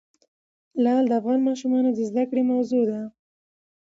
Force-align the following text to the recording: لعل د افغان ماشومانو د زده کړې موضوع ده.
لعل 0.83 1.05
د 1.07 1.11
افغان 1.19 1.39
ماشومانو 1.49 1.89
د 1.93 1.99
زده 2.09 2.23
کړې 2.29 2.43
موضوع 2.51 2.83
ده. 2.91 3.01